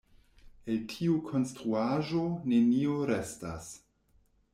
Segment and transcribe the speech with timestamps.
[0.75, 3.69] El tiu konstruaĵo, nenio restas.